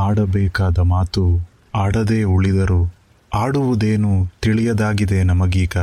[0.00, 1.24] ಆಡಬೇಕಾದ ಮಾತು
[1.74, 2.80] ಆಡದೆ ಉಳಿದರು
[3.32, 5.76] ಆಡುವುದೇನು ತಿಳಿಯದಾಗಿದೆ ನಮಗೀಗ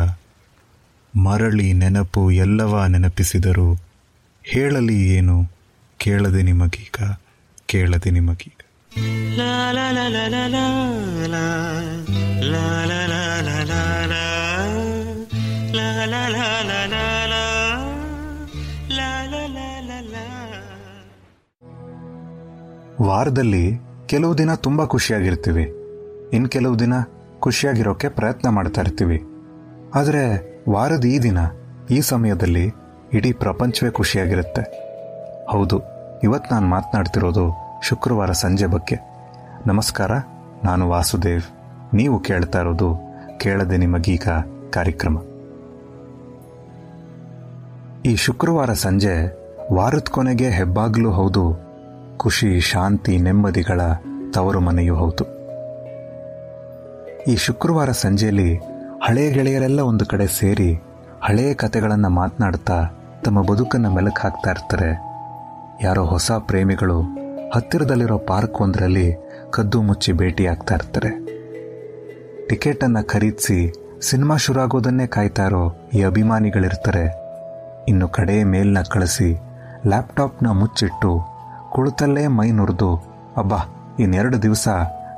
[1.14, 3.70] ಮರಳಿ ನೆನಪು ಎಲ್ಲವ ನೆನಪಿಸಿದರು
[4.46, 5.38] ಹೇಳಲಿ ಏನು
[6.00, 6.98] ಕೇಳದೆ ನಿಮಗೀಗ
[7.68, 8.54] ಕೇಳದೆ ನಿಮಗೀಗ
[23.02, 23.66] ವಾರದಲ್ಲಿ
[24.08, 25.74] ಕೆಲವು ದಿನ ತುಂಬ ಖುಷಿಯಾಗಿರ್ತೀವಿ.
[26.34, 26.94] ಇನ್ನು ಕೆಲವು ದಿನ
[27.40, 29.24] ಖುಷಿಯಾಗಿರೋಕ್ಕೆ ಪ್ರಯತ್ನ ಮಾಡ್ತಾ ಇರ್ತೀವಿ.
[29.96, 30.24] ಆದರೆ
[30.70, 31.38] ವಾರದ ಈ ದಿನ,
[31.92, 32.74] ಈ ಸಮಯದಲ್ಲಿ
[33.14, 34.64] ಇಡೀ ಪ್ರಪಂಚವೇ ಖುಷಿಯಾಗಿರುತ್ತೆ.
[35.50, 35.82] ಹೌದು
[36.24, 38.96] ಇವತ್ತು ನಾನು ಮಾತನಾಡ್ತಿರೋದು ಶುಕ್ರವಾರ ಸಂಜೆ ಬಗ್ಗೆ.
[39.68, 40.12] ನಮಸ್ಕಾರ,
[40.64, 41.42] ನಾನು ವಾಸುದೇವ್.
[41.96, 42.96] ನೀವು ಕೇಳ್ತಾ ಇರೋದು
[43.38, 44.28] ಕೇಳದೆ ನಿಮಗೀಗ
[44.70, 45.18] ಕಾರ್ಯಕ್ರಮ.
[48.06, 49.14] ಈ ಶುಕ್ರವಾರ ಸಂಜೆ
[49.74, 51.67] ವಾರದ ಕೊನೆಗೆ ಹೆಬ್ಬಾಗ್ಲೂ ಹೌದು
[52.18, 53.82] ಖುಷಿ, ಶಾಂತಿ, ನೆಮ್ಮದಿಗಳ
[54.34, 55.38] ತವರು ಮನೆಯೂ ಹೌದು.
[57.24, 58.56] ಈ ಶುಕ್ರವಾರ ಸಂಜೆಯಲ್ಲಿ
[59.04, 60.74] ಹಳೆಯ ಗೆಳೆಯರೆಲ್ಲ ಒಂದು ಕಡೆ ಸೇರಿ
[61.22, 62.86] ಹಳೆಯ ಕತೆಗಳನ್ನು ಮಾತನಾಡ್ತಾ
[63.24, 65.02] ತಮ್ಮ ಬದುಕನ್ನು ಮೆಲುಕು ಹಾಕ್ತಾ ಇರ್ತಾರೆ.
[65.84, 67.02] ಯಾರೋ ಹೊಸ ಪ್ರೇಮಿಗಳು
[67.54, 69.16] ಹತ್ತಿರದಲ್ಲಿರೋ ಪಾರ್ಕ್ ಒಂದರಲ್ಲಿ
[69.50, 71.26] ಕದ್ದು ಮುಚ್ಚಿ ಭೇಟಿಯಾಗ್ತಾ ಇರ್ತಾರೆ.
[72.48, 77.28] ಟಿಕೆಟನ್ನು ಖರೀದಿಸಿ ಸಿನಿಮಾ ಶುರುವಾಗೋದನ್ನೇ ಕಾಯ್ತಾ ಇರೋ ಈ ಅಭಿಮಾನಿಗಳಿರ್ತಾರೆ.
[77.88, 79.40] ಇನ್ನು ಕಡೆ ಮೇಲ್ನ ಕಳಿಸಿ
[79.88, 81.37] ಲ್ಯಾಪ್ಟಾಪ್ನ ಮುಚ್ಚಿಟ್ಟು
[81.78, 82.96] ಕುಳಿತಲ್ಲೇ ಮೈ ನುರಿದು,
[83.38, 83.58] ಅಬ್ಬಾ,
[84.00, 84.68] ಇನ್ನೆರಡು ದಿವಸ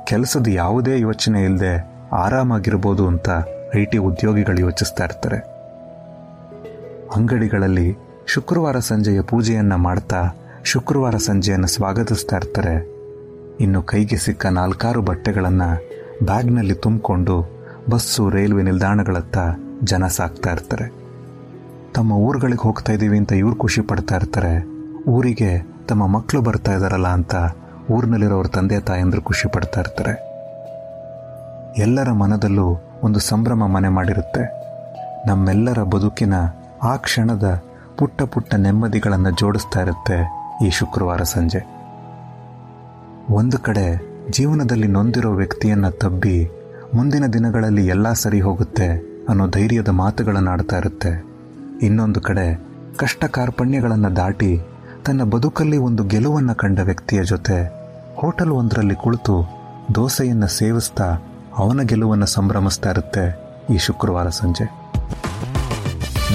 [0.04, 3.28] ಕೆಲಸದ ಯಾವುದೇ ಯೋಚನೆ ಇಲ್ಲದೆ ಆರಾಮಾಗಿರ್ಬೋದು ಅಂತ
[3.74, 5.38] ಐ ಟಿ ಉದ್ಯೋಗಿಗಳು ಯೋಚಿಸ್ತಾ ಇರ್ತಾರೆ.
[7.16, 10.20] ಅಂಗಡಿಗಳಲ್ಲಿ ಶುಕ್ರವಾರ ಸಂಜೆಯ ಪೂಜೆಯನ್ನು ಮಾಡ್ತಾ
[10.64, 12.88] ಶುಕ್ರವಾರ ಸಂಜೆಯನ್ನು ಸ್ವಾಗತಿಸ್ತಾ ಇರ್ತಾರೆ.
[13.60, 15.70] ಇನ್ನು ಕೈಗೆ ಸಿಕ್ಕ ನಾಲ್ಕಾರು ಬಟ್ಟೆಗಳನ್ನು
[16.26, 17.50] ಬ್ಯಾಗ್ನಲ್ಲಿ ತುಂಬಿಕೊಂಡು
[17.90, 19.38] ಬಸ್ಸು, ರೈಲ್ವೆ ನಿಲ್ದಾಣಗಳತ್ತ
[19.84, 20.92] ಜನ ಸಾಕ್ತಾ ಇರ್ತಾರೆ.
[21.94, 24.66] ತಮ್ಮ ಊರುಗಳಿಗೆ ಹೋಗ್ತಾ ಇದ್ದೀವಿ ಅಂತ ಇವ್ರು ಖುಷಿ ಪಡ್ತಾ ಇರ್ತಾರೆ.
[25.08, 27.34] ಊರಿಗೆ ತಮ್ಮ ಮಕ್ಕಳು ಬರ್ತಾ ಇದ್ದಾರಲ್ಲ ಅಂತ
[27.90, 30.12] ಊರಿನಲ್ಲಿರೋರ ತಂದೆ ತಾಯಂದರು ಖುಷಿ ಪಡ್ತಾ ಇರ್ತಾರೆ.
[31.82, 32.66] ಎಲ್ಲರ ಮನದಲ್ಲೂ
[33.02, 34.42] ಒಂದು ಸಂಭ್ರಮ ಮನೆ ಮಾಡಿರುತ್ತೆ.
[35.28, 36.34] ನಮ್ಮೆಲ್ಲರ ಬದುಕಿನ
[36.82, 37.46] ಆ ಕ್ಷಣದ
[37.98, 40.18] ಪುಟ್ಟ ಪುಟ್ಟ ನೆಮ್ಮದಿಗಳನ್ನು ಜೋಡಿಸ್ತಾ ಇರುತ್ತೆ
[40.66, 41.60] ಈ ಶುಕ್ರವಾರ ಸಂಜೆ.
[43.40, 43.86] ಒಂದು ಕಡೆ
[44.30, 46.36] ಜೀವನದಲ್ಲಿ ನೊಂದಿರೋ ವ್ಯಕ್ತಿಯನ್ನ ತಬ್ಬಿ
[46.94, 48.88] ಮುಂದಿನ ದಿನಗಳಲ್ಲಿ ಎಲ್ಲ ಸರಿ ಹೋಗುತ್ತೆ
[49.28, 51.12] ಅನ್ನೋ ಧೈರ್ಯದ ಮಾತುಗಳನ್ನು ಆಡ್ತಾ ಇರುತ್ತೆ.
[51.86, 52.46] ಇನ್ನೊಂದು ಕಡೆ
[52.96, 54.52] ಕಷ್ಟ ಕಾರ್ಪಣ್ಯಗಳನ್ನು ದಾಟಿ
[55.04, 57.66] ತನ್ನ ಬದುಕಲ್ಲಿ ಒಂದು ಗೆಲುವನ್ನು ಕಂಡ ವ್ಯಕ್ತಿಯ ಜೊತೆ
[58.16, 59.48] ಹೋಟೆಲ್ ಒಂದರಲ್ಲಿ ಕುಳಿತು
[59.94, 61.18] ದೋಸೆಯನ್ನು ಸೇವಿಸ್ತಾ
[61.56, 64.64] ಅವನ ಗೆಲುವನ್ನು ಸಂಭ್ರಮಿಸ್ತಾ ಇರುತ್ತೆ ಈ ಶುಕ್ರವಾರ ಸಂಜೆ.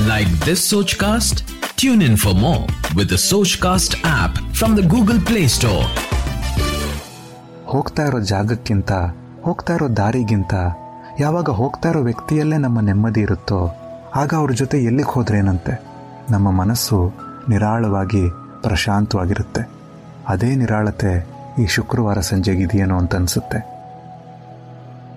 [0.07, 3.17] Like this Sochcast tune in for more with
[3.57, 5.87] Sochcast app from the Google Play Store
[7.65, 8.91] ಹೋಗ್ತಾ ಇರೋ ಜಾಗಕ್ಕಿಂತ
[9.43, 10.53] ಹೋಗ್ತಾ ಇರೋ ದಾರಿಗಿಂತ
[11.19, 13.75] ಯಾವಾಗ ಹೋಗ್ತಾ ಇರೋ ವ್ಯಕ್ತಿಯಲ್ಲೇ ನಮ್ಮ ನೆಮ್ಮದಿ ಇರುತ್ತೋ
[14.15, 15.83] ಆಗ ಅವ್ರ ಜೊತೆ ಎಲ್ಲಿಗೆ ಹೋದ್ರೇನಂತೆ?
[16.31, 17.13] ನಮ್ಮ ಮನಸ್ಸು
[17.49, 19.63] ನಿರಾಳವಾಗಿ ಪ್ರಶಾಂತವಾಗಿರುತ್ತೆ.
[20.33, 21.13] ಅದೇ ನಿರಾಳತೆ
[21.61, 23.59] ಈ ಶುಕ್ರವಾರ ಸಂಜೆಗಿದೆಯೇನೋ ಅಂತ ಅನಿಸುತ್ತೆ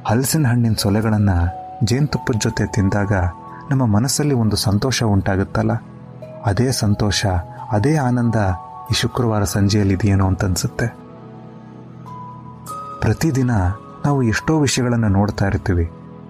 [0.09, 1.37] ಹಲಸಿನ ಹಣ್ಣಿನ ಸೊಲೆಗಳನ್ನು
[1.89, 3.13] ಜೇನುತುಪ್ಪದ ಜೊತೆ ತಿಂದಾಗ
[3.71, 5.73] ನಮ್ಮ ಮನಸ್ಸಲ್ಲಿ ಒಂದು ಸಂತೋಷ ಉಂಟಾಗುತ್ತಲ್ಲ?
[6.51, 7.21] ಅದೇ ಸಂತೋಷ,
[7.77, 8.39] ಅದೇ ಆನಂದ
[8.91, 10.87] ಈ ಶುಕ್ರವಾರ ಸಂಜೆಯಲ್ಲಿದೆಯೇನೋ ಅಂತ ಅನಿಸುತ್ತೆ
[13.03, 13.53] ಪ್ರತಿದಿನ
[14.05, 15.87] ನಾವು ಎಷ್ಟೋ ವಿಷಯಗಳನ್ನು ನೋಡ್ತಾ ಇರ್ತೀವಿ,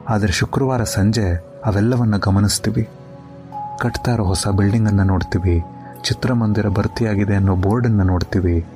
[0.08, 1.26] ಆದರೆ ಶುಕ್ರವಾರ ಸಂಜೆ
[1.68, 2.84] ಅವೆಲ್ಲವನ್ನು ಗಮನಿಸ್ತೀವಿ.
[3.82, 5.56] ಕಟ್ತಾ ಇರೋ ಹೊಸ ಬಿಲ್ಡಿಂಗನ್ನು ನೋಡ್ತೀವಿ
[6.04, 8.66] ಚಿತ್ರಮಂದಿರ ಭರ್ತಿಯಾಗಿದೆ ಅನ್ನೋ ಬೋರ್ಡನ್ನು ನೋಡ್ತೀವಿ.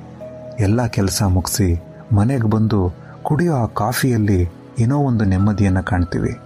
[0.59, 1.83] ಎಲ್ಲ ಕೆಲಸ ಮುಗಿಸಿ
[2.15, 6.39] ಮನೆಗೆ ಬಂದು ಕುಡಿಯೋ ಆ ಕಾಫಿಯಲ್ಲಿ ಏನೋ ಒಂದು ನೆಮ್ಮದಿಯನ್ನು ಕಾಣ್ತೀವಿ.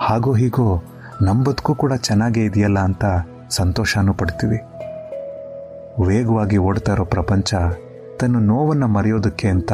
[0.00, 0.82] ಹಾಗೋ ಹೀಗೋ
[1.22, 3.04] ನಂಬದಕ್ಕೂ ಬದುಕು ಕೂಡ ಚೆನ್ನಾಗೇ ಇದೆಯಲ್ಲ ಅಂತ
[3.50, 4.56] ಸಂತೋಷನೂ ಪಡ್ತೀವಿ.
[6.06, 7.54] ವೇಗವಾಗಿ ಓಡ್ತಾ ಇರೋ ಪ್ರಪಂಚ
[8.20, 9.72] ತನ್ನ ನೋವನ್ನು ಮರೆಯೋದಕ್ಕೆ ಅಂತ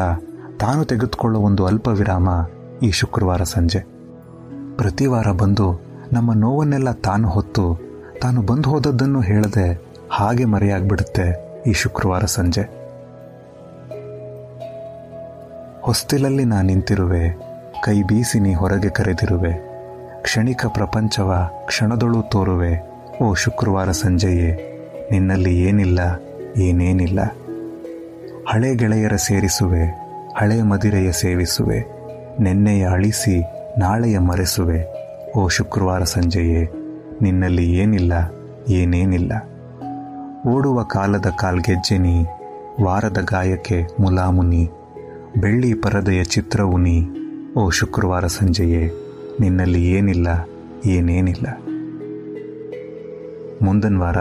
[0.60, 2.28] ತಾನು ತೆಗೆದುಕೊಳ್ಳೋ ಒಂದು ಅಲ್ಪ ವಿರಾಮ
[2.82, 3.78] ಈ ಶುಕ್ರವಾರ ಸಂಜೆ.
[4.76, 5.82] ಪ್ರತಿ ವಾರ ಬಂದು
[6.12, 7.80] ನಮ್ಮ ನೋವನ್ನೆಲ್ಲ ತಾನು ಹೊತ್ತು
[8.22, 12.78] ತಾನು ಬಂದು ಹೋದದ್ದನ್ನು ಹೇಳದೆ ಹಾಗೆ ಮರೆಯಾಗ್ಬಿಡುತ್ತೆ ಈ ಶುಕ್ರವಾರ ಸಂಜೆ.
[15.80, 17.38] ಹೊಸ್ತಿಲಲ್ಲಿ ನಾ ನಿಂತಿರುವೆ,
[17.84, 19.52] ಕೈ ಬೀಸಿ ನೀ ಹೊರಗೆ ಕರೆದಿರುವೆ.
[20.22, 22.90] ಕ್ಷಣಿಕ ಪ್ರಪಂಚವ ಕ್ಷಣದೊಳು ತೋರುವೆ,
[23.22, 24.80] ಓ ಶುಕ್ರವಾರ ಸಂಜೆಯೇ,
[25.10, 26.00] ನಿನ್ನಲ್ಲಿ ಏನಿಲ್ಲ,
[26.56, 27.20] ಏನೇನಿಲ್ಲ.
[28.48, 29.84] ಹಳೆ ಗೆಳೆಯರ ಸೇರಿಸುವೆ,
[30.38, 31.84] ಹಳೆ ಮದಿರೆಯ ಸೇವಿಸುವೆ,
[32.40, 33.42] ನೆನ್ನೆಯ ಅಳಿಸಿ,
[33.78, 34.84] ನಾಳೆಯ ಮರೆಸುವೆ,
[35.36, 36.64] ಓ ಶುಕ್ರವಾರ ಸಂಜೆಯೇ,
[37.22, 38.12] ನಿನ್ನಲ್ಲಿ ಏನಿಲ್ಲ,
[38.68, 39.47] ಏನೇನಿಲ್ಲ.
[40.46, 42.26] ಓಡುವ ಕಾಲದ ಕಾಲ್ಗೆಜ್ಜೆನಿ,
[42.82, 44.70] ವಾರದ ಗಾಯಕ್ಕೆ ಮುಲಾಮುನಿ,
[45.36, 47.08] ಬೆಳ್ಳಿ ಪರದೆಯ ಚಿತ್ರವುನಿ,
[47.56, 48.92] ಓ ಶುಕ್ರವಾರ ಸಂಜೆಯೇ,
[49.40, 50.48] ನಿನ್ನಲ್ಲಿ ಏನಿಲ್ಲ,
[50.86, 51.46] ಏನೇನಿಲ್ಲ.
[53.62, 54.16] ಮುಂದಿನ ವಾರ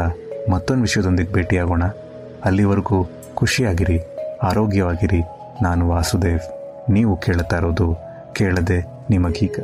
[0.51, 1.83] ಮತ್ತೊಂದು ವಿಷಯದೊಂದಿಗೆ ಭೇಟಿಯಾಗೋಣ.
[2.45, 3.99] ಅಲ್ಲಿವರೆಗೂ ಖುಷಿಯಾಗಿರಿ,
[4.43, 5.21] ಆರೋಗ್ಯವಾಗಿರಿ.
[5.63, 6.39] ನಾನು ವಾಸುದೇವ್.
[6.91, 7.95] ನೀವು ಕೇಳ್ತಾ ಇರೋದು
[8.33, 9.59] ಕೇಳದೆ ನಿಮಗೀಗ.